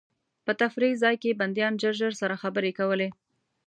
[0.45, 3.09] په تفریح ځای کې بندیان ژر ژر سره خبرې کولې.